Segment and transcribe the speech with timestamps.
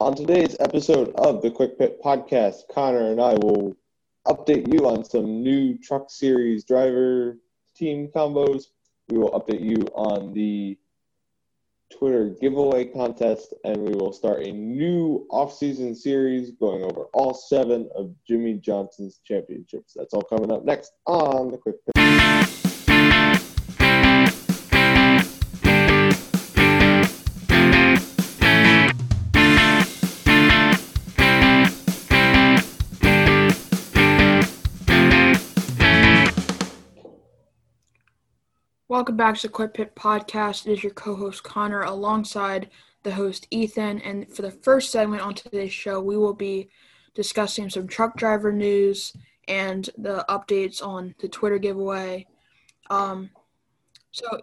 [0.00, 3.76] On today's episode of the Quick Pit Podcast, Connor and I will
[4.28, 7.36] update you on some new truck series driver
[7.74, 8.66] team combos.
[9.08, 10.78] We will update you on the
[11.90, 17.90] Twitter giveaway contest, and we will start a new off-season series going over all seven
[17.96, 19.94] of Jimmie Johnson's championships.
[19.96, 21.97] That's all coming up next on the Quick Pit.
[38.98, 40.66] Welcome back to the Quick Pit Podcast.
[40.66, 42.68] It is your co-host Connor alongside
[43.04, 44.00] the host Ethan.
[44.00, 46.68] And for the first segment on today's show, we will be
[47.14, 49.12] discussing some truck driver news
[49.46, 52.26] and the updates on the Twitter giveaway.
[52.90, 53.30] Um,
[54.10, 54.40] so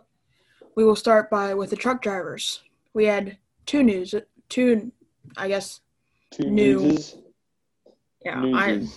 [0.76, 2.64] we will start by with the truck drivers.
[2.94, 4.16] We had two news,
[4.48, 4.90] two,
[5.36, 5.82] I guess,
[6.32, 7.18] Two New- newses.
[8.24, 8.88] yeah, I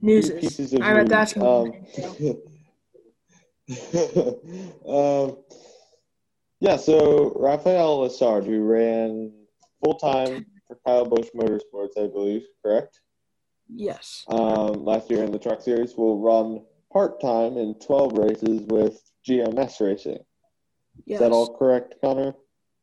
[0.00, 0.56] Newses.
[0.60, 1.72] news Two I read that's Um,
[4.88, 5.36] um,
[6.60, 9.32] yeah, so Rafael Lessard, who ran
[9.82, 13.00] full time for Kyle Busch Motorsports, I believe, correct?
[13.68, 14.24] yes.
[14.28, 19.00] Um, last year in the Truck Series, will run part time in 12 races with
[19.28, 20.18] GMS Racing.
[21.04, 21.16] Yes.
[21.16, 22.34] Is that all correct, Connor?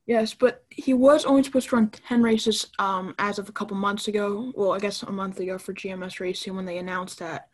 [0.06, 3.76] Yes, but he was only supposed to run 10 races um, as of a couple
[3.76, 4.54] months ago.
[4.56, 7.50] Well, I guess a month ago for GMS Racing when they announced that.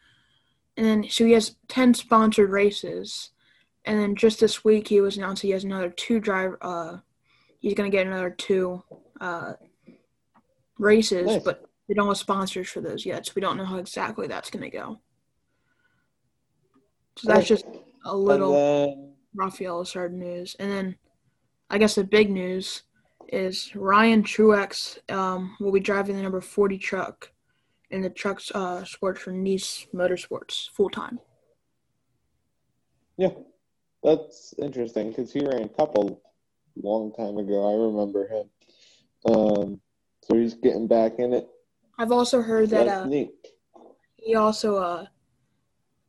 [0.81, 3.29] And then, so he has 10 sponsored races.
[3.85, 6.55] And then just this week, he was announced he has another two drive.
[6.59, 6.97] Uh,
[7.59, 8.81] he's going to get another two
[9.19, 9.53] uh,
[10.79, 11.43] races, Nice.
[11.43, 13.27] but they don't have sponsors for those yet.
[13.27, 14.99] So we don't know how exactly that's going to go.
[17.15, 17.65] So that's just
[18.05, 18.95] a little.
[18.95, 20.55] Then, Rafael Lessard news.
[20.59, 20.95] And then
[21.69, 22.81] I guess the big news
[23.27, 27.31] is Ryan Truex um, will be driving the number 40 truck
[27.91, 31.19] in the trucks uh, sports for Niece Motorsports full time.
[33.17, 33.29] yeah,
[34.03, 36.21] that's interesting because he ran a couple
[36.81, 37.69] long time ago.
[37.69, 38.49] I remember him.
[39.25, 39.81] Um,
[40.23, 41.47] so he's getting back in it.
[41.99, 43.31] I've also heard that That's uh, neat.
[44.15, 45.05] he also uh,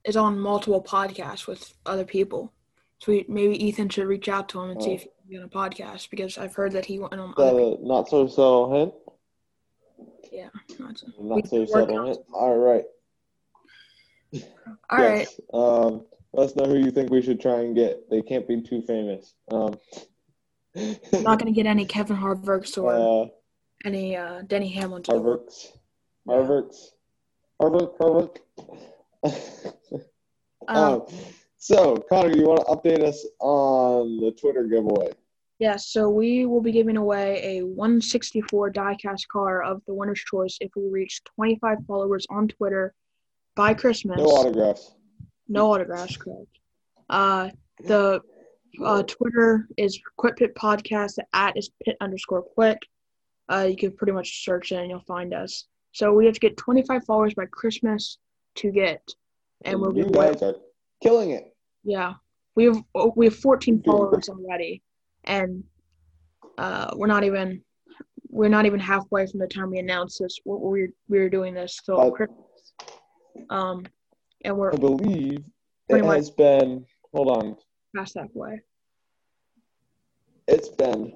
[0.04, 2.52] is on multiple podcasts with other people.
[2.98, 4.94] So we, maybe Ethan should reach out to him and see Oh.
[4.94, 7.70] if he can be on a podcast because I've heard that he went on other
[7.70, 8.94] that not so subtle hint?
[10.30, 10.48] Yeah.
[10.78, 12.18] that's- Not so can work subtle on hint.
[12.32, 12.84] All right.
[14.90, 15.28] All right.
[15.28, 15.40] Yes.
[15.52, 18.08] Um, let us know who you think we should try and get.
[18.10, 19.34] They can't be too famous.
[19.50, 19.74] Um,
[20.74, 22.94] I'm not going to get any Kevin Harvick's or
[23.24, 23.26] uh,
[23.84, 25.08] any uh, Denny Hamlin's.
[25.08, 25.72] Harvard's,
[26.26, 26.94] Harvard's,
[27.60, 27.96] Harvick.
[28.00, 28.40] Harvard.
[30.68, 31.06] Um, um,
[31.58, 35.10] so, Connor, you want to update us on the Twitter giveaway?
[35.58, 40.58] Yeah, so we will be giving away a 164 diecast car of the winner's choice
[40.60, 42.94] if we reach 25 followers on Twitter
[43.54, 44.18] by Christmas.
[44.18, 44.94] No autographs.
[45.48, 46.58] No autographs, correct.
[47.08, 47.50] Uh,
[47.84, 48.20] the
[48.82, 51.16] uh, Twitter is Quick Pit Podcast.
[51.16, 52.78] The at is pit underscore quick.
[53.48, 55.66] Uh, you can pretty much search it and you'll find us.
[55.92, 58.18] So we have to get 25 followers by Christmas
[58.56, 59.02] to get,
[59.64, 60.54] and we'll you be guys are
[61.02, 61.54] killing it.
[61.84, 62.14] Yeah,
[62.54, 63.84] we have oh, we have 14 Dude.
[63.84, 64.82] followers already,
[65.24, 65.64] and
[66.58, 67.62] uh, we're not even
[68.28, 70.38] we're not even halfway from the time we announced this.
[70.44, 72.38] We're we're, we're doing this till Uh, Christmas.
[73.50, 73.84] Um,
[74.44, 75.44] and we're I believe
[75.88, 76.86] it has been.
[77.14, 77.56] Hold on.
[77.94, 78.60] past halfway.
[80.48, 81.12] It's been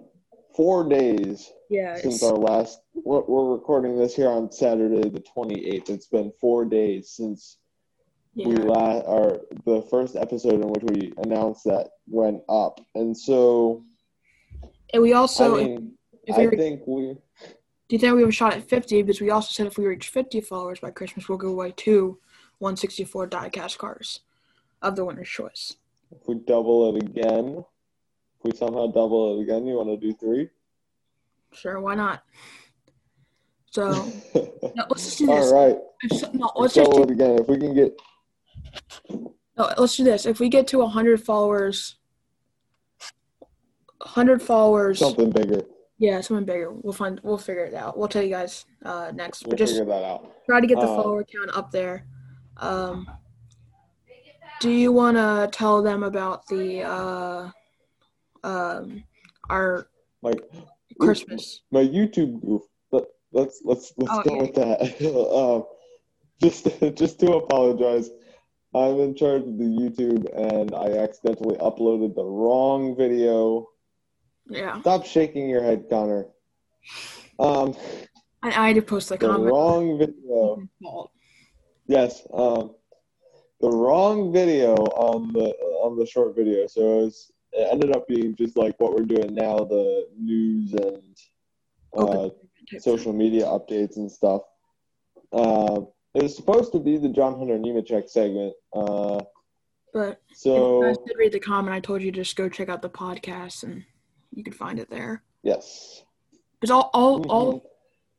[0.55, 2.81] four days Yeah, since our last.
[2.95, 5.89] We're, we're recording this here on Saturday, the 28th.
[5.91, 7.59] It's been four days since
[8.35, 8.49] yeah.
[8.49, 13.85] we last, or the first episode in which we announced that went up, and so
[14.93, 15.93] and we also I mean,
[16.25, 17.03] if I we re- think we.
[17.89, 19.03] do you think we have a shot at 50?
[19.03, 22.19] Because we also said if we reach 50 followers by Christmas, we'll go away two
[22.59, 24.21] 164 diecast cars
[24.83, 25.77] of the winner's choice.
[26.11, 27.65] If we double it again,
[28.39, 30.49] if we somehow double it again, you want to do three?
[31.53, 32.23] Sure, why not?
[33.71, 33.91] So
[34.35, 35.53] no, let's just do this.
[35.53, 37.39] All right, If- no, let's just do double it again.
[37.39, 37.95] If we can get
[39.59, 40.27] No, let's do this.
[40.27, 41.97] If we get to 100 followers,
[44.07, 45.63] 100 followers, something bigger,
[45.99, 46.71] yeah, something bigger.
[46.73, 47.21] We'll find.
[47.23, 47.99] We'll figure it out.
[47.99, 49.45] We'll tell you guys uh, next.
[49.45, 50.45] we'll but just figure that out.
[50.47, 52.07] try to get the uh, follower count up there.
[52.59, 53.09] Um,
[54.61, 57.51] do you want to tell them about the uh,
[58.45, 59.05] um,
[59.51, 59.89] our
[60.23, 60.41] Like
[61.01, 61.63] Christmas?
[61.71, 62.63] my YouTube goof.
[62.93, 64.81] Let, let's let's let's Oh, go with that.
[65.35, 65.65] um,
[66.43, 68.11] just just to apologize.
[68.75, 73.69] I'm in charge of the YouTube, and I accidentally uploaded the wrong video.
[74.49, 74.81] Yeah.
[74.81, 76.27] Stop shaking your head, Connor.
[77.39, 77.77] Um,
[78.43, 79.53] I, I had to post the the comment.
[79.53, 80.69] wrong video.
[81.87, 82.27] Yes.
[82.33, 82.75] Um,
[83.61, 85.51] the wrong video on the
[85.83, 86.67] on the short video.
[86.67, 90.73] So it, was, it ended up being just like what we're doing now, the news
[90.75, 91.17] and
[91.97, 92.29] uh,
[92.79, 94.43] social media updates and stuff.
[95.33, 95.81] Uh,
[96.15, 98.55] it was supposed to be the John Hunter Nemechek segment.
[98.73, 99.21] Uh,
[99.93, 102.49] But if you so guys did read the comment, I told you to just go
[102.49, 103.85] check out the podcast and
[104.37, 105.23] you could find it there.
[105.43, 106.03] yes.
[106.61, 107.29] Because all, all, Mhm.
[107.31, 107.71] all,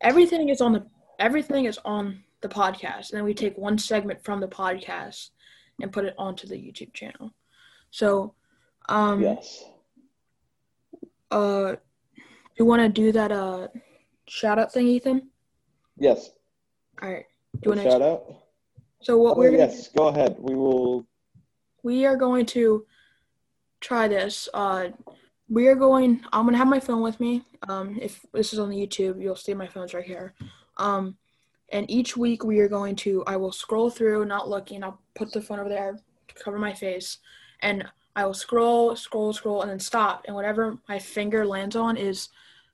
[0.01, 0.85] everything is on the
[1.19, 5.31] everything is on the podcast, and then we take one segment from the podcast
[5.81, 7.31] and put it onto the YouTube channel.
[7.89, 8.35] So,
[8.89, 9.65] um, Yes.
[11.31, 11.75] uh,
[12.57, 13.67] you want to do that uh
[14.27, 15.29] shout out thing, Ethan?
[15.97, 16.31] Yes.
[17.01, 17.25] All right.
[17.55, 18.23] Do you want to Shout out.
[19.01, 19.87] So what Oh, we're gonna yes.
[19.89, 20.35] Go ahead.
[20.39, 21.05] We will.
[21.83, 22.85] we are going to
[23.81, 24.47] try this.
[24.53, 24.89] Uh,
[25.49, 26.21] we are going.
[26.33, 27.44] I'm gonna have my phone with me.
[27.67, 30.33] Um, if this is on the YouTube, you'll see my phone's right here.
[30.77, 31.17] Um,
[31.69, 33.23] and each week we are going to.
[33.25, 34.83] I will scroll through, not looking.
[34.83, 37.19] I'll put the phone over there to cover my face,
[37.61, 37.85] and
[38.15, 40.23] I will scroll, scroll, scroll, and then stop.
[40.25, 42.29] And whatever my finger lands on is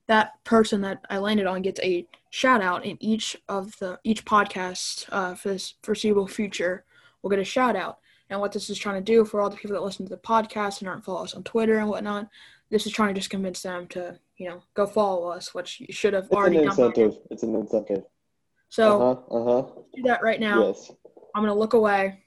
[0.08, 4.26] that person that I landed on gets a shout out in each of the each
[4.26, 6.86] podcast uh, for this foreseeable future.
[7.22, 8.00] We'll get a shout out.
[8.30, 10.18] And what this is trying to do for all the people that listen to the
[10.18, 12.30] podcast and aren't follow us on Twitter and whatnot,
[12.74, 15.94] this is trying to just convince them to, you know, go follow us, which you
[15.94, 16.66] should have It's an already done.
[16.66, 17.18] incentive.
[17.30, 18.04] It's an incentive.
[18.70, 19.38] So Uh huh.
[19.38, 19.72] Uh huh.
[19.96, 20.66] do that right now.
[20.66, 20.92] Yes.
[21.36, 22.24] I'm gonna look away.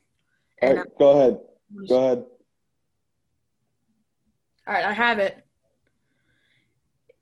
[0.62, 0.87] All right.
[1.00, 1.32] Go ahead.
[1.34, 2.25] uh, Go ahead.
[4.69, 5.44] all right, I have it.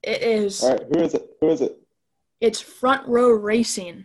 [0.02, 0.62] It is.
[0.62, 0.82] All right.
[0.94, 1.30] Who is it?
[1.40, 1.78] Who is it?
[2.42, 4.04] It's Front Row Racing,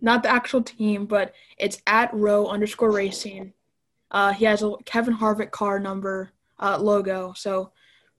[0.00, 3.52] not the actual team, but it's at Row underscore Racing.
[4.10, 7.32] Uh, he has a Kevin Harvick car number uh, logo.
[7.36, 7.70] So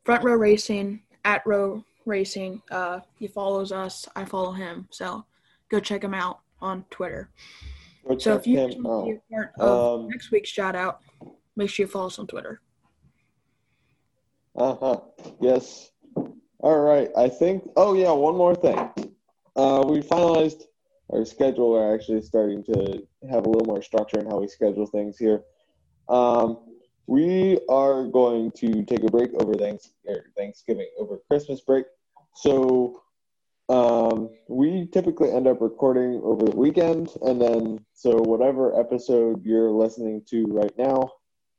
[0.04, 2.62] Front Row Racing at Row Racing.
[2.70, 4.08] Uh, he follows us.
[4.16, 4.88] I follow him.
[4.92, 5.26] So
[5.70, 7.30] go check him out on Twitter.
[8.08, 11.00] Go So if you want to be part of Um, next week's shout out,
[11.56, 12.60] make sure you follow us on Twitter.
[14.56, 15.00] Uh huh.
[15.40, 15.92] Yes.
[16.60, 17.10] All right.
[17.18, 17.64] I think.
[17.76, 18.12] Oh yeah.
[18.12, 18.78] One more thing.
[19.56, 20.64] Uh, we finalized
[21.12, 21.72] our schedule.
[21.72, 25.44] We're actually starting to have a little more structure in how we schedule things here.
[26.10, 26.60] Um,
[27.08, 27.33] we
[27.70, 31.86] are going to take a break over Thanksgiving over Christmas break.
[32.36, 33.02] So
[33.70, 39.72] um, we typically end up recording over the weekend, and then so whatever episode you're
[39.72, 41.12] listening to right now,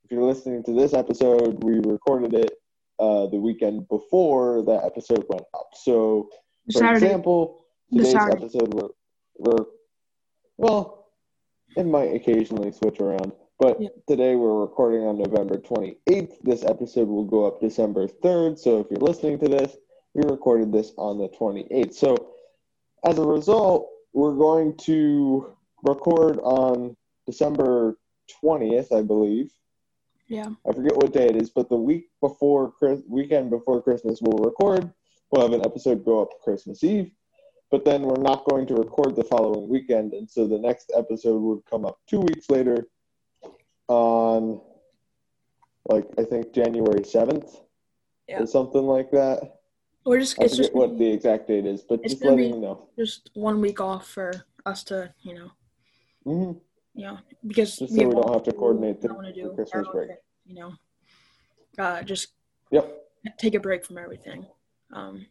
[0.03, 2.51] if you're listening to this episode, we recorded it
[2.99, 5.69] uh, the weekend before that episode went up.
[5.73, 6.29] So,
[6.71, 7.05] for Saturday.
[7.07, 8.43] example, today's Saturday.
[8.43, 8.89] episode we're,
[9.37, 9.65] we're
[10.57, 11.07] well,
[11.75, 13.89] it might occasionally switch around, but Yeah.
[14.07, 16.39] today we're recording on November 28th.
[16.41, 18.59] This episode will go up December 3rd.
[18.59, 19.77] So if you're listening to this,
[20.13, 21.93] we recorded this on the 28th.
[21.93, 22.15] So
[23.05, 25.53] as a result, we're going to
[25.83, 27.97] record on December
[28.43, 29.51] 20th, I believe.
[30.27, 30.49] Yeah.
[30.67, 32.73] I forget what day it is, but the week before
[33.07, 34.91] weekend before Christmas, we'll record.
[35.31, 37.11] We'll have an episode go up Christmas Eve,
[37.71, 41.39] but then we're not going to record the following weekend, and so the next episode
[41.41, 42.87] would come up two weeks later,
[43.87, 44.61] on
[45.89, 47.59] like I think January seventh
[48.27, 48.41] Yeah.
[48.41, 49.59] or something like that.
[50.05, 52.89] We're just I it's just what the exact date is, but just letting you know.
[52.97, 55.51] just one week off for us to, you know,
[56.23, 56.51] hmm
[56.93, 59.09] you know, because Just so we don't have to coordinate the-
[59.55, 60.11] Christmas break.
[60.45, 60.73] You know,
[61.77, 62.29] uh, just
[62.71, 63.03] Yep.
[63.37, 64.45] take a break from everything.
[64.93, 65.25] Um,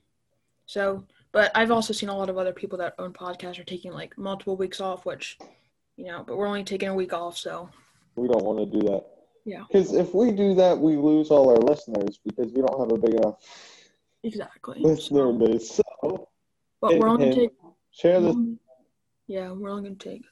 [0.67, 3.93] so, but I've also seen a lot of other people that own podcasts are taking
[3.93, 5.39] like multiple weeks off, which,
[5.97, 7.71] you know, but we're only taking a week off, so
[8.17, 9.05] We don't want to do that.
[9.45, 9.65] Yeah.
[9.69, 12.99] Because if we do that, we lose all our listeners because we don't have a
[12.99, 13.37] big enough
[14.23, 14.81] exactly.
[14.81, 15.71] listener base.
[15.71, 16.29] So
[16.81, 17.51] but we're only Hint, take
[17.91, 18.37] share this.
[19.27, 20.23] yeah, we're only gonna take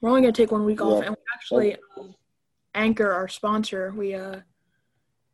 [0.00, 2.14] we're only gonna take one week off, and we actually um,
[2.74, 4.40] Anchor, our sponsor, we uh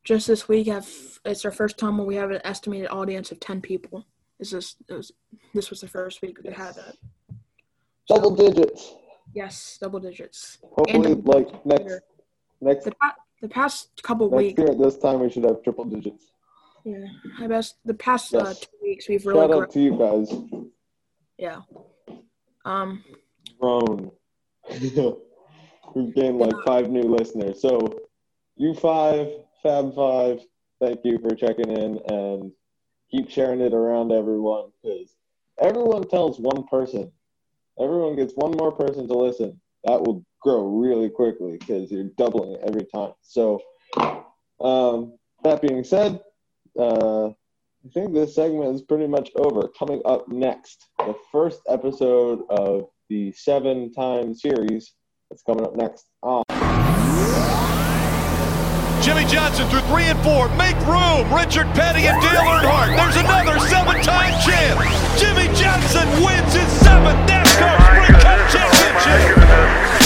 [0.05, 0.89] just this week have
[1.25, 4.07] it's our first time where we have an estimated audience of ten people.
[4.39, 5.13] This is it was,
[5.55, 6.97] this was the first week we had that.
[8.09, 8.95] Double digits.
[9.39, 10.59] Yes, double digits.
[10.77, 12.01] Hopefully, like next
[12.61, 15.63] next The, pa- the past couple next weeks, year at this time, we should have
[15.63, 16.33] triple digits.
[16.85, 17.07] yeah,
[17.41, 19.63] I best the past uh, two weeks we've really Shout grown.
[19.63, 20.29] out to you guys.
[21.39, 21.61] Yeah.
[22.65, 23.05] Um.
[23.61, 24.11] Grown.
[25.95, 27.63] We've gained like five new listeners.
[27.63, 28.01] So,
[28.57, 29.29] you five,
[29.63, 30.41] Fab Five,
[30.83, 32.53] thank you for checking in and
[33.11, 35.17] keep sharing it around everyone because
[35.59, 37.11] everyone tells one person.
[37.81, 39.61] Everyone gets one more person to listen.
[39.85, 43.13] That will grow really quickly because you're doubling it every time.
[43.23, 43.61] So,
[44.61, 46.21] um, that being said,
[46.79, 49.69] uh, I think this segment is pretty much over.
[49.79, 54.95] Coming up next, the first episode of the seven time series
[55.31, 56.43] that's coming up next on.
[59.01, 60.49] Jimmie Johnson through three and four.
[60.57, 61.33] Make room.
[61.33, 62.97] Richard Petty and Dale Earnhardt.
[62.97, 64.81] There's another seven time champ.
[65.17, 69.37] Jimmie Johnson wins his seventh NASCAR Sprint Cup championship.
[69.37, 69.98] You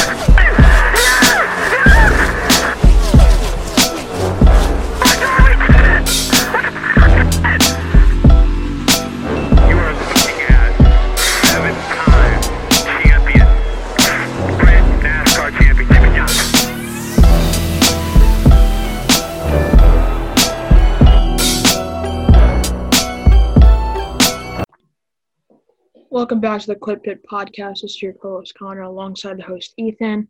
[26.22, 27.82] Welcome back to the Quick Pit Podcast.
[27.82, 30.28] This is your co-host Connor, alongside the host Ethan.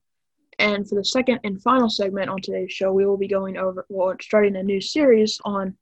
[0.58, 3.84] And for the second and final segment on today's show, we will be going over,
[3.90, 5.76] well, starting a new series on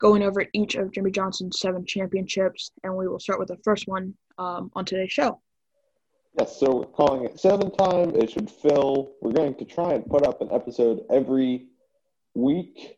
[0.00, 3.86] going over each of Jimmie Johnson's seven championships, and we will start with the first
[3.86, 5.42] one um, on today's show.
[6.38, 8.16] Yes, so we're calling it seven time.
[8.16, 9.12] It should fill.
[9.20, 11.66] We're going to try and put up an episode every
[12.34, 12.96] week,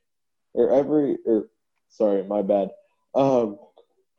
[0.53, 1.49] or every, or
[1.89, 2.71] sorry, my bad.
[3.17, 3.59] Um,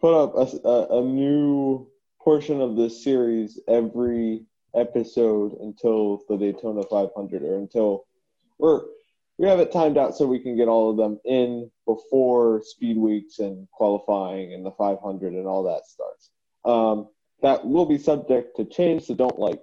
[0.02, 1.88] put up a, a, a new
[2.24, 8.06] portion of this series every episode until the Daytona 500, or until
[8.58, 8.82] we're
[9.40, 12.98] we have it timed out so we can get all of them in before speed
[12.98, 16.30] weeks and qualifying and the 500 and all that starts.
[16.64, 17.10] Um,
[17.42, 19.60] that will be subject to change, so don't like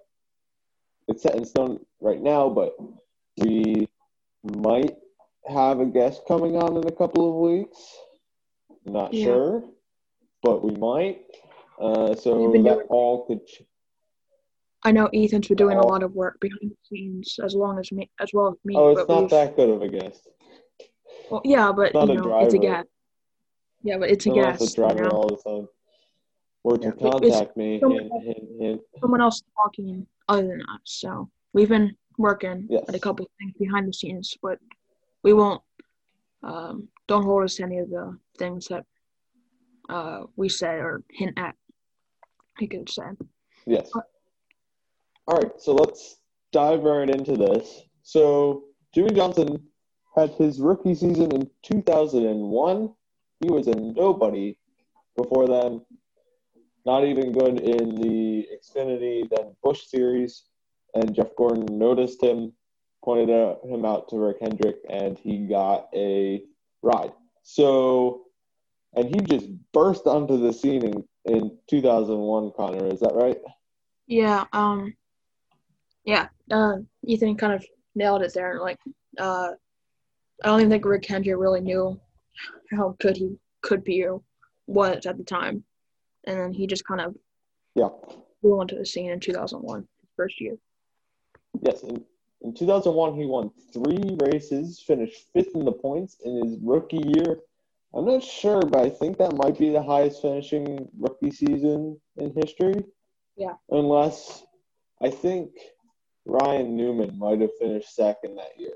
[1.07, 2.75] it's set in stone right now, but
[3.39, 3.89] we
[4.43, 4.97] might
[5.47, 7.97] have a guest coming on in a couple of weeks.
[8.85, 9.25] Not Yeah.
[9.25, 9.65] sure,
[10.43, 11.25] but we might.
[11.81, 13.47] Uh, so that doing- all could.
[13.47, 13.63] Ch-
[14.83, 15.89] I know Ethan's been doing a Oh.
[15.89, 18.75] lot of work behind the scenes as long as me, as well as me.
[18.77, 20.27] oh, it's but not we've- that good of a guest.
[21.31, 22.59] Well, yeah, but not you a it's a driver.
[22.59, 22.89] guest.
[23.83, 24.77] Yeah, but it's a Unless guest.
[24.77, 25.11] the you driver know?
[25.17, 25.69] all the time.
[26.63, 27.81] Or to Yeah, contact me.
[27.81, 28.25] someone Hint, else.
[28.25, 28.83] hint, hint.
[29.01, 30.81] someone else talking other than us.
[30.85, 32.85] So we've been working Yes.
[32.89, 34.59] at a couple of things behind the scenes, but
[35.23, 35.63] we won't.
[36.43, 38.85] Um, don't hold us to any of the things that
[39.91, 41.57] uh, we said or hint at.
[43.67, 43.91] Yes.
[45.27, 46.19] All right, so let's
[46.53, 47.83] dive right into this.
[48.03, 48.65] So
[48.95, 49.63] Jimmie Johnson
[50.17, 52.93] had his rookie season in 2001.
[53.41, 54.57] He was a nobody
[55.17, 55.83] before then.
[56.87, 60.45] Not even good in the Xfinity then Busch series,
[60.95, 62.53] and Jeff Gordon noticed him,
[63.05, 66.43] pointed out, him out to Rick Hendrick, and he got a
[66.83, 67.13] ride.
[67.43, 68.23] So,
[68.95, 72.53] and he just burst onto the scene in, in 2001.
[72.57, 73.39] Connor, is that right?
[74.07, 74.45] Yeah.
[74.53, 74.95] Um.
[76.05, 76.29] Yeah.
[76.51, 78.59] Uh, Ethan kind of nailed it there.
[78.61, 78.79] Like,
[79.19, 79.51] uh,
[80.43, 82.01] I don't even think Rick Hendrick really knew
[82.71, 84.23] how good he could be or
[84.67, 85.63] was at the time,
[86.25, 87.15] and then he just kind of
[87.75, 87.89] Yeah.
[88.41, 90.57] blew onto the scene in 2001, his first year.
[91.61, 92.03] Yes, in,
[92.43, 97.41] in 2001, he won three races, finished fifth in the points in his rookie year.
[97.95, 102.33] I'm not sure, but I think that might be the highest finishing rookie season in
[102.35, 102.85] history.
[103.37, 103.55] Yeah.
[103.71, 104.45] Unless
[105.03, 105.51] I think
[106.25, 108.75] Ryan Newman might have finished second that year.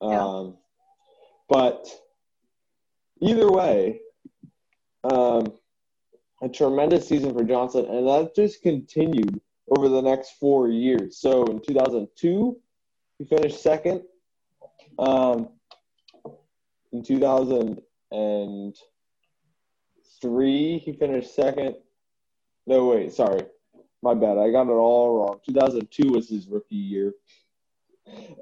[0.00, 0.24] Yeah.
[0.24, 0.56] Um,
[1.48, 1.88] but
[3.20, 4.00] either way,
[5.04, 5.52] um,
[6.42, 9.40] a tremendous season for Johnson, and that just continued
[9.76, 11.18] over the next four years.
[11.18, 12.56] So in 2002,
[13.18, 14.02] he finished second.
[14.98, 15.48] Um,
[16.92, 17.02] in
[18.10, 21.74] 2003, he finished second.
[22.66, 23.42] No, wait, sorry.
[24.02, 24.38] My bad.
[24.38, 25.38] I got it all wrong.
[25.46, 27.12] 2002 was his rookie year.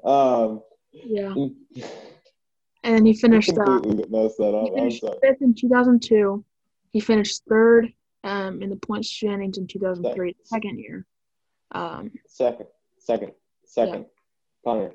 [0.03, 1.33] Um, Yeah.
[2.83, 4.77] And he finished uh, completely messed that he up.
[4.77, 5.17] I'm sorry.
[5.21, 6.43] fifth in 2002.
[6.91, 7.91] He finished third
[8.23, 11.05] um, in the points standings in 2003, second, second year.
[11.71, 12.67] Um, Second,
[12.99, 13.33] second,
[13.65, 14.05] second.
[14.63, 14.91] Connor,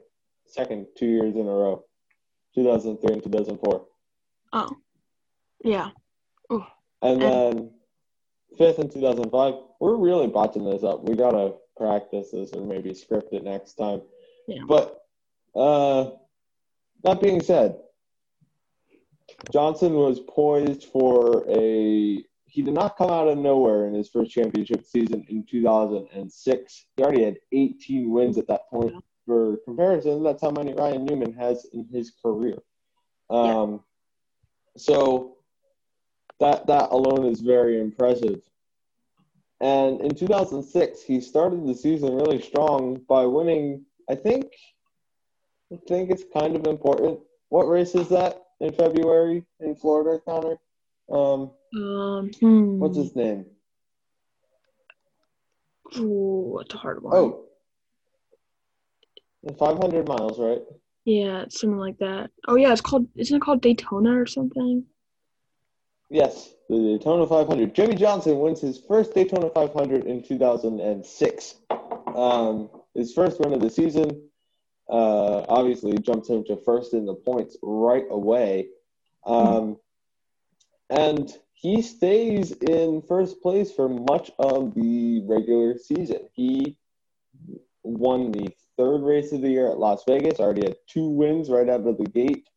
[0.46, 1.84] second, two years in a row.
[2.54, 3.86] 2003 and 2004.
[4.52, 4.76] Oh,
[5.64, 5.90] yeah.
[6.50, 6.62] And
[7.02, 7.70] And- then
[8.58, 9.54] fifth in 2005.
[9.80, 11.02] We're really botching this up.
[11.08, 14.02] We gotta practice this and maybe script it next time.
[14.46, 14.62] Yeah.
[14.68, 15.02] But
[15.54, 16.10] uh,
[17.02, 17.78] that being said,
[19.52, 22.24] Johnson was poised for a.
[22.44, 26.86] He did not come out of nowhere in his first championship season in 2006.
[26.96, 28.92] He already had 18 wins at that point.
[28.92, 29.00] Yeah.
[29.24, 32.58] For comparison, that's how many Ryan Newman has in his career.
[33.30, 33.80] Um,
[34.76, 35.36] So
[36.40, 38.40] that that alone is very impressive.
[39.60, 43.84] And in 2006, he started the season really strong by winning.
[44.10, 44.46] I think,
[45.72, 47.20] I think it's kind of important.
[47.48, 50.58] What race is that in February in Florida, Connor?
[51.10, 52.80] Um, Um, hmm.
[52.80, 53.46] what's his name?
[55.98, 57.16] Ooh, it's a hard one.
[57.16, 57.44] Oh,
[59.44, 60.62] the 500 miles, right?
[61.04, 62.30] Yeah, something like that.
[62.46, 63.08] Oh yeah, it's called.
[63.16, 64.84] Isn't it called Daytona or something?
[66.10, 67.74] Yes, the Daytona 500.
[67.74, 71.54] Jimmie Johnson wins his first Daytona 500 in 2006.
[72.14, 74.28] Um, his first win of the season.
[74.88, 78.68] Uh, obviously, jumps him to first in the points right away.
[79.24, 79.78] Um,
[80.90, 86.28] and he stays in first place for much of the regular season.
[86.34, 86.76] He
[87.82, 91.68] won the third race of the year at Las Vegas, already had two wins right
[91.68, 92.48] out of the gate.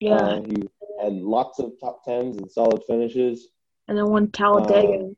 [0.00, 0.68] Yeah, Uh, he
[1.00, 3.48] had lots of top tens and solid finishes.
[3.88, 5.10] and then one Talladega,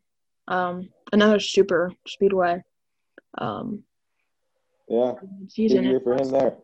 [0.48, 2.62] um, another super speedway.
[3.38, 3.82] Um,
[4.88, 5.84] Yeah, good season.
[5.84, 6.58] year for him there.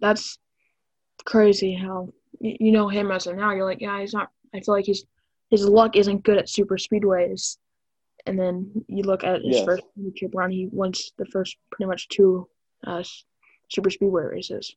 [0.00, 0.38] That's
[1.24, 3.52] crazy how you, you know him as of now.
[3.52, 4.30] You're like, yeah, he's not.
[4.54, 5.04] I feel like he's
[5.50, 7.56] his luck isn't good at super speedways.
[8.26, 9.64] And then you look at his Yes.
[9.64, 10.50] first championship run.
[10.50, 12.48] He wins the first pretty much two
[12.86, 13.02] uh,
[13.68, 14.74] super speedway races.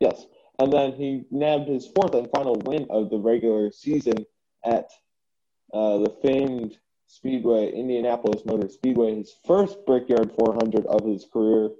[0.00, 0.26] Yes,
[0.58, 4.26] and then he nabbed his fourth and final win of the regular season
[4.64, 4.90] at
[5.72, 6.78] uh, the famed
[7.08, 11.70] Speedway, Indianapolis Motor Speedway, his first Brickyard 400 of his career,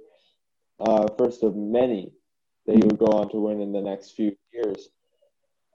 [0.79, 2.13] uh, first of many
[2.65, 4.89] that he would go on to win in the next few years.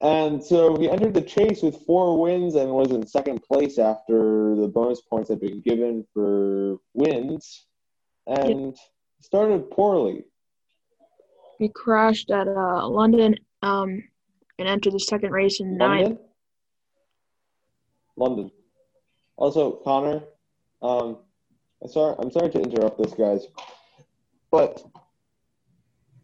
[0.00, 4.56] And so he entered the chase with four wins and was in second place after
[4.56, 7.66] the bonus points had been given for wins
[8.26, 8.76] and
[9.20, 10.24] started poorly.
[11.58, 14.02] He crashed at uh, Loudon um,
[14.58, 16.18] and entered the second race in ninth.
[18.16, 18.38] Loudon.
[18.38, 18.50] Loudon.
[19.36, 20.22] Also, Connor.
[20.82, 21.18] Um,
[21.82, 22.16] I'm sorry.
[22.18, 23.46] I'm sorry to interrupt this, guys,
[24.50, 24.84] but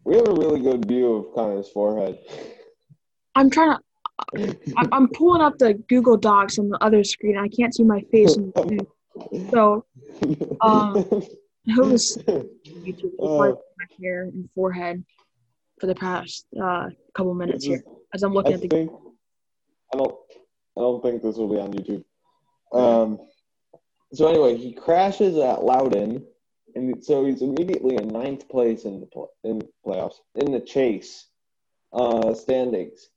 [0.03, 2.19] we have a really good view of Connor's forehead.
[3.35, 3.83] I'm trying to.
[4.77, 7.37] I'm, I'm pulling up the Google Docs on the other screen.
[7.37, 8.35] I can't see my face.
[8.35, 8.85] In the.
[9.51, 9.85] So
[10.61, 11.05] Um,
[11.73, 15.03] who was YouTube Uh, uh, my hair and forehead
[15.79, 18.67] for the past uh, couple minutes here as I'm looking I at the.
[18.67, 18.91] think
[19.93, 20.15] I don't.
[20.77, 22.03] I don't think this will be on YouTube.
[22.73, 23.19] Um.
[24.13, 26.25] So anyway, he crashes at Loudon,
[26.75, 31.27] and so he's immediately in ninth place in the pl- in playoffs in the chase
[31.93, 33.09] uh, standings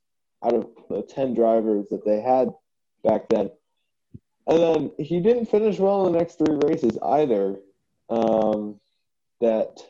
[0.45, 2.51] out of the ten drivers that they had
[3.05, 3.51] back then.
[4.47, 7.57] And then he didn't finish well in the next three races either.
[8.13, 8.79] Um,
[9.41, 9.81] that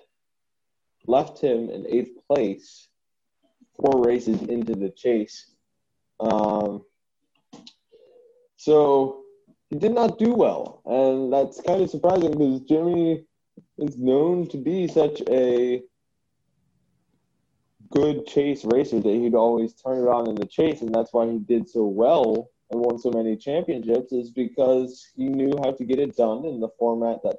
[1.07, 2.89] left him in eighth place
[3.77, 5.51] four races into the chase.
[6.21, 6.85] Um,
[8.57, 9.23] so
[9.71, 13.25] he did not do well, and that's kind of surprising because Jimmie
[13.79, 15.83] is known to be such a
[17.91, 21.27] good chase racer that he'd always turn it on in the chase, and that's why
[21.29, 25.85] he did so well and won so many championships is because he knew how to
[25.85, 27.37] get it done in the format that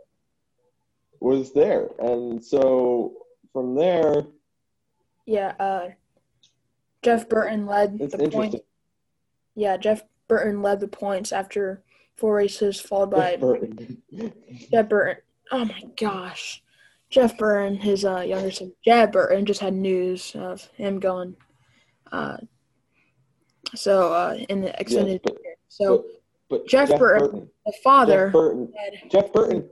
[1.23, 1.89] was there.
[1.99, 3.13] And so
[3.51, 4.25] from there,
[5.25, 5.89] Yeah, uh,
[7.01, 8.57] Jeff Burton led the points.
[9.55, 11.83] Yeah, Jeff Burton led the points after
[12.15, 14.01] four races, followed by Burton.
[14.71, 15.21] Jeff Burton.
[15.51, 16.61] Oh my gosh.
[17.09, 21.35] Jeff Burton, his uh, younger son, Jeb Burton, just had news of him going.
[22.11, 22.37] Uh,
[23.75, 26.05] so uh, in the extended, Yes, but, so
[26.49, 28.73] but Jeff Burton, the father, Jeff Burton.
[29.11, 29.69] Jeff Burton.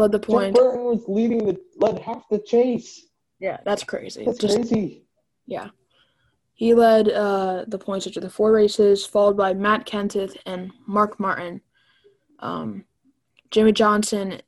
[0.00, 0.54] Led the Jeff point.
[0.54, 3.06] Burton was leading the led half the chase.
[3.38, 4.24] Yeah, that's crazy.
[4.24, 5.04] That's Just crazy.
[5.46, 5.68] yeah,
[6.54, 11.20] he led uh, the points after the four races, followed by Matt Kenseth and Mark
[11.20, 11.60] Martin.
[12.38, 12.86] Um,
[13.50, 14.40] Jimmie Johnson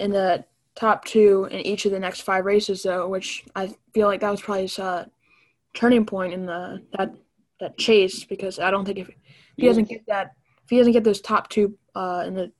[0.00, 4.08] in the top two in each of the next five races, though, which I feel
[4.08, 5.06] like that was probably his uh,
[5.74, 7.14] turning point in the that
[7.60, 9.14] that chase because I don't think if, if
[9.56, 10.32] he doesn't get that
[10.64, 12.50] if he doesn't get those top two uh, in the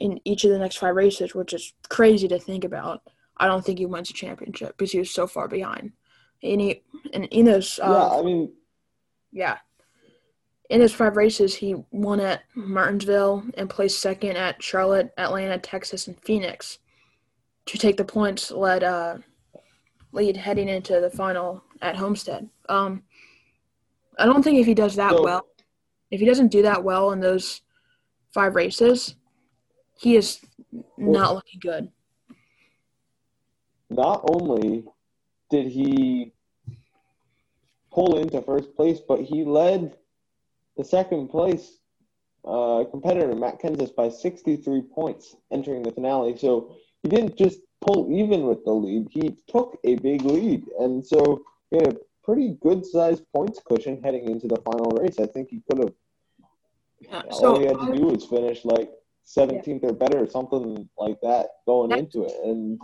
[0.00, 3.02] in each of the next five races, which is crazy to think about,
[3.36, 5.92] I don't think he wins a championship because he was so far behind.
[6.42, 6.82] And he
[7.12, 8.52] and in those yeah, uh, I mean,
[9.32, 9.58] yeah.
[10.70, 16.06] In his five races, he won at Martinsville and placed second at Charlotte, Atlanta, Texas,
[16.08, 16.78] and Phoenix
[17.66, 19.16] to take the points led uh,
[20.12, 22.48] lead heading into the final at Homestead.
[22.68, 23.02] Um,
[24.18, 25.46] I don't think if he does that So- well,
[26.10, 27.62] if he doesn't do that well in those
[28.32, 29.14] five races,
[29.98, 30.40] he is
[30.96, 31.90] not looking good.
[33.90, 34.84] not only
[35.50, 36.32] did he
[37.90, 39.96] pull into first place, but he led
[40.76, 41.78] the second place
[42.44, 46.36] uh, competitor, Matt Kenseth, by 63 points entering the finale.
[46.36, 50.64] So he didn't just pull even with the lead, he took a big lead.
[50.78, 55.18] And so he had a pretty good sized points cushion heading into the final race.
[55.18, 55.92] I think he could have.
[57.10, 58.90] Uh, all so he had to do was finish like
[59.38, 62.32] 17th or better, or something like that, going That- into it.
[62.44, 62.80] And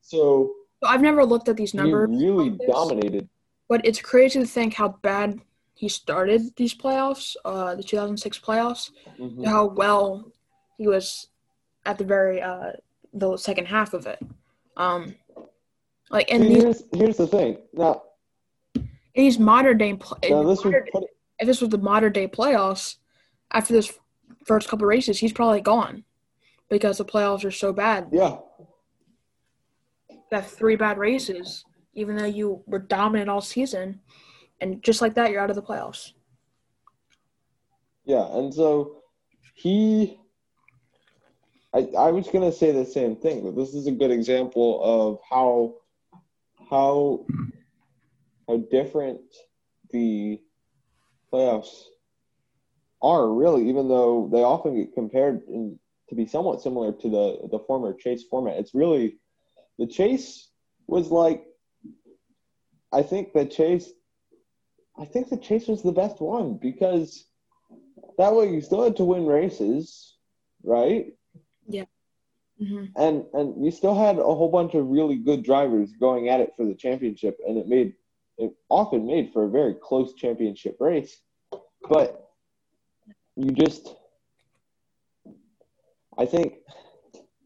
[0.00, 2.66] so I've never looked at these he numbers, really this.
[2.68, 3.28] dominated.
[3.68, 5.40] but it's crazy to think how bad
[5.74, 9.46] he started these playoffs, uh, the 2006 playoffs, Mhm.
[9.46, 10.32] how well
[10.76, 11.28] he was
[11.86, 12.72] at the very uh,
[13.12, 14.18] the second half of it.
[14.76, 15.14] Um,
[16.10, 17.58] like and See, these, here's here's the thing.
[17.72, 18.02] Now,
[18.74, 21.04] in these modern day, pl- now this modern- put
[21.38, 22.96] if this was the modern day playoffs,
[23.52, 23.98] after this
[24.44, 26.04] first couple races, he's probably gone
[26.68, 28.08] because the playoffs are so bad.
[28.12, 28.38] yeah,
[30.32, 34.00] have three bad races, even though you were dominant all season,
[34.60, 36.12] and just like that, you're out of the playoffs.
[38.04, 39.02] yeah, and so
[39.54, 40.16] he.
[41.72, 45.20] I, I was gonna say the same thing, but this is a good example of
[45.28, 45.74] how
[46.68, 47.24] how
[48.48, 49.20] how different
[49.90, 50.40] the
[51.32, 51.84] playoffs
[53.02, 57.48] are really, even though they often get compared in, to be somewhat similar to the
[57.50, 58.58] the former chase format.
[58.58, 59.18] It's really
[59.78, 60.50] the chase
[60.86, 61.44] was like
[62.92, 63.90] I think the chase
[64.98, 67.24] I think the chase was the best one because
[68.18, 70.16] that way you still had to win races,
[70.64, 71.06] right?
[72.58, 76.40] hmm and and you still had a whole bunch of really good drivers going at
[76.40, 77.94] it for the championship, and it made
[78.36, 81.16] it often made for a very close championship race.
[81.88, 82.29] But
[83.36, 83.94] you just,
[86.18, 86.54] I think,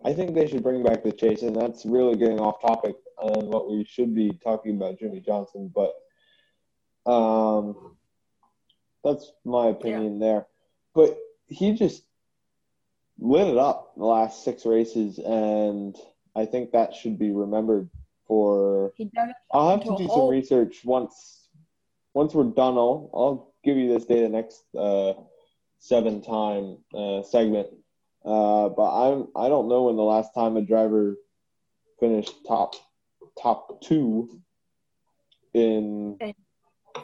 [0.05, 3.47] I think they should bring back the chase, and that's really getting off topic on
[3.47, 5.73] what we should be talking about Jimmie Johnson.
[5.75, 5.95] But
[7.11, 7.97] um,
[9.03, 10.47] that's my opinion there.
[10.95, 12.03] But he just
[13.19, 15.97] lit it up the last six races, and
[16.35, 17.89] I think that should be remembered
[18.27, 18.93] for.
[18.97, 21.49] He dug it I'll have to do some research once
[22.13, 22.75] once we're done.
[22.75, 25.15] I'll I'll give you this data next uh,
[25.85, 27.69] seven time uh, segment.
[28.25, 31.17] Uh, but I'm I don't know when the last time a driver
[32.01, 32.75] finished top
[33.41, 34.41] top two
[35.53, 36.17] in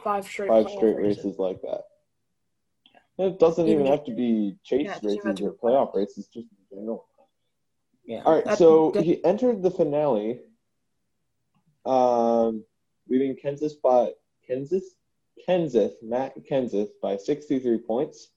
[0.03, 1.81] five straight five straight races like that.
[3.19, 5.95] It doesn't Even even have to be chase Yeah, it doesn't have races or playoff
[5.95, 7.05] races, just in general.
[8.03, 8.23] Yeah.
[8.23, 10.41] All right, That's- so that- he entered the finale,
[11.85, 12.65] um,
[13.07, 14.13] leading Kansas by
[14.47, 14.95] Kansas,
[15.47, 18.31] Kenseth, Matt Kenseth by 63 points.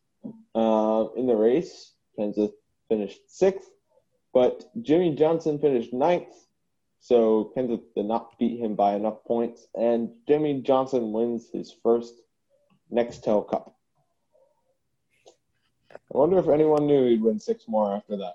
[0.54, 2.52] Um, in the race, Kenseth
[2.88, 3.70] finished sixth,
[4.32, 6.34] but Jimmie Johnson finished ninth.
[7.00, 12.14] So Kenseth did not beat him by enough points, and Jimmie Johnson wins his first
[12.92, 13.76] Nextel Cup.
[15.92, 18.34] I wonder if anyone knew he'd win six more after that.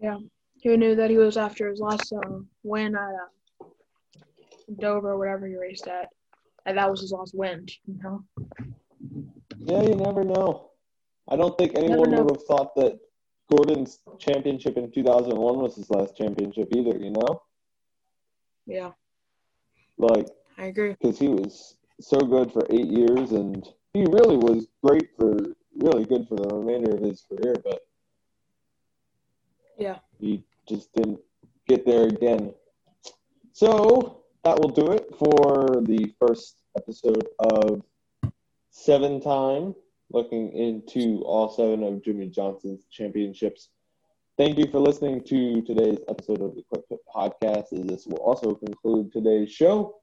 [0.00, 0.18] Yeah,
[0.62, 3.00] who knew that he was after his last uh, win at
[3.60, 3.66] uh,
[4.78, 6.08] Dover whatever he raced at,
[6.66, 7.66] and that was his last win.
[7.86, 8.24] You know?
[9.64, 10.70] Yeah, you never know.
[11.28, 12.98] I don't think anyone would have thought that
[13.50, 17.42] Gordon's championship in 2001 was his last championship either, you know?
[18.66, 18.92] Yeah,
[19.98, 20.26] Like,
[20.58, 20.92] I agree.
[21.00, 25.36] because he was so good for eight years and he really was great for,
[25.76, 27.86] really good for the remainder of his career, but
[29.78, 29.98] Yeah.
[30.18, 31.20] he just didn't
[31.68, 32.54] get there again.
[33.52, 37.82] So, that will do it for the first episode of
[38.78, 39.72] Seven Time,
[40.10, 43.68] looking into all seven of Jimmie Johnson's championships.
[44.36, 47.72] Thank you for listening to today's episode of the Quick Pit Podcast.
[47.72, 49.94] As this will also conclude today's show.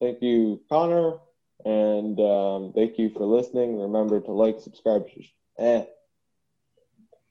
[0.00, 1.18] Thank you, Connor,
[1.64, 3.78] and um, thank you for listening.
[3.80, 5.28] Remember to like, subscribe, sh-
[5.60, 5.84] eh,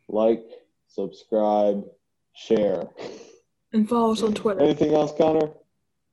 [0.08, 0.45] like,
[0.88, 1.84] subscribe,
[2.34, 2.86] share.
[3.73, 4.62] And follow us on Twitter.
[4.62, 5.51] Anything else, Connor?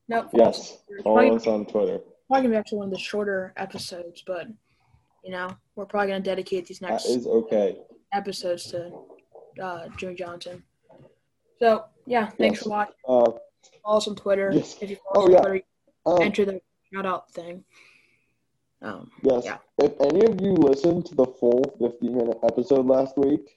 [0.08, 0.96] No, us Yes, on Twitter.
[0.96, 1.98] It's follow us on Twitter.
[2.26, 4.48] probably gonna be actually one of the shorter episodes, but
[5.22, 7.78] you know, we're probably gonna dedicate these next is okay.
[8.12, 8.92] episodes to
[9.62, 10.62] uh, Jimmie Johnson.
[11.58, 12.62] So yeah, thanks Yes.
[12.64, 12.94] for watching.
[13.08, 13.30] Uh,
[13.84, 14.50] Follow us on Twitter.
[14.52, 14.76] Yes.
[14.80, 15.40] If you follow Oh, us on yeah.
[15.48, 15.64] Twitter,
[16.06, 16.60] um, enter the
[16.92, 17.64] shout out thing.
[18.80, 19.44] Um, Yes.
[19.44, 19.58] Yeah.
[19.78, 23.48] If any of you listened to the full 50 minute episode last week,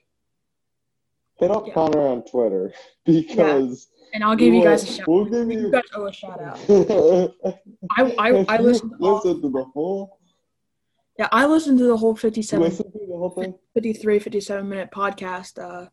[1.39, 1.73] hit up Yeah.
[1.73, 2.71] Connor on Twitter
[3.05, 5.07] because and I'll give you guys a shout.
[5.07, 5.71] We'll give You you.
[5.71, 6.59] guys owe a shout out.
[7.97, 10.19] I, I I, listened to all, listen to the whole.
[11.17, 13.55] Yeah I listened to the whole You 57, listen to the whole thing.
[13.73, 15.61] 53, 57 minute podcast.
[15.61, 15.89] Uh,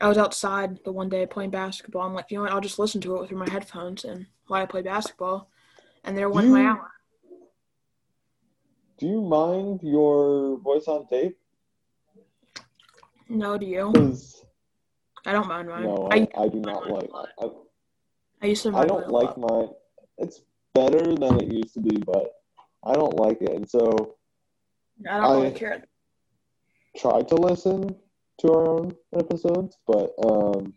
[0.00, 2.02] I was outside the one day playing basketball.
[2.02, 2.52] I'm like, you know what?
[2.52, 5.50] I'll just listen to it through my headphones and while I play basketball.
[6.04, 6.90] And there went my hour.
[8.98, 11.36] Do you mind your voice on tape?
[13.28, 13.92] No, do you?
[15.26, 15.82] I don't mind mine.
[15.84, 17.10] no, I, I, I do not like.
[17.38, 17.48] I,
[18.42, 18.74] I used to.
[18.76, 19.68] I don't like mine.
[20.16, 20.42] It's
[20.74, 22.32] better than it used to be, but
[22.84, 23.50] I don't like it.
[23.50, 24.16] And so
[25.08, 25.84] I don't really care.
[26.96, 27.94] try to listen
[28.40, 30.72] to our own episodes, but um,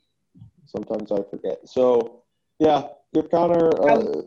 [0.65, 1.67] sometimes I forget.
[1.67, 2.23] So
[2.59, 4.21] yeah, give Connor uh,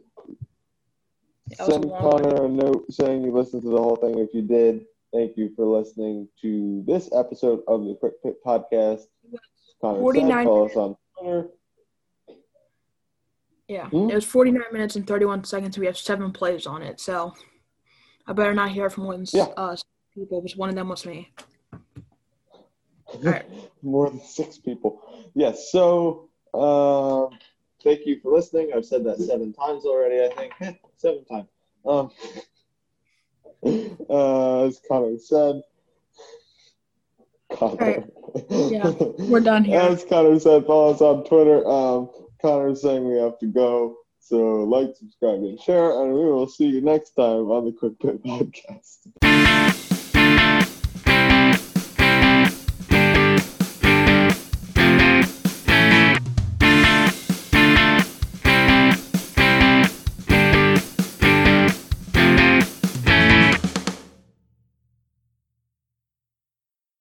[1.65, 1.91] send.
[1.91, 4.19] Connor a note saying you listened to the whole thing.
[4.19, 9.03] If you did, thank you for listening to this episode of the Quick Pit Podcast.
[9.81, 11.49] Connor said, 49 follow us on Twitter.
[13.69, 14.11] Yeah, Hmm?
[14.11, 15.79] it was 49 minutes and 31 seconds.
[15.79, 17.33] We have seven plays on it, so
[18.27, 19.49] I better not hear from one Yeah.
[19.57, 19.77] uh,
[20.15, 21.31] people, because one of them was me.
[23.15, 23.47] Alright.
[23.83, 25.01] More than six people.
[25.35, 25.71] Yes.
[25.71, 27.39] So, um,
[27.83, 28.71] thank you for listening.
[28.75, 30.23] I've said that seven times already.
[30.25, 31.49] I think seven times.
[31.87, 32.11] Um,
[34.11, 35.63] uh, as Connor said,
[37.53, 38.05] Connor.
[38.51, 39.81] Yeah, we're done here.
[39.81, 41.67] As Connor said, follow us on Twitter.
[41.67, 42.11] Um,
[42.41, 43.99] Connor's saying we have to go.
[44.27, 48.01] So, like, subscribe, and share, and we will see you next time on the Quick
[48.01, 49.24] Pit Podcast.